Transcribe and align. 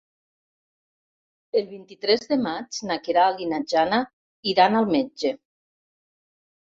El 1.61 1.67
vint-i-tres 1.73 2.25
de 2.33 2.39
maig 2.45 2.79
na 2.93 2.97
Queralt 3.09 3.45
i 3.47 3.49
na 3.55 3.61
Jana 3.75 4.01
iran 4.55 4.79
al 4.81 4.93
metge. 4.97 5.37